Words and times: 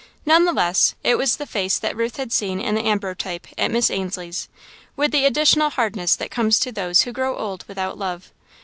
None 0.25 0.45
the 0.45 0.51
less, 0.51 0.95
it 1.03 1.15
was 1.19 1.35
the 1.37 1.45
face 1.45 1.77
that 1.77 1.95
Ruth 1.95 2.17
had 2.17 2.31
seen 2.33 2.59
in 2.59 2.73
the 2.73 2.81
ambrotype 2.87 3.45
at 3.55 3.69
Miss 3.69 3.91
Ainslie's, 3.91 4.47
with 4.95 5.11
the 5.11 5.25
additional 5.27 5.69
hardness 5.69 6.15
that 6.15 6.31
comes 6.31 6.57
to 6.61 6.71
those 6.71 7.03
who 7.03 7.11
grow 7.13 7.37
old 7.37 7.63
without 7.67 7.99
love. 7.99 8.31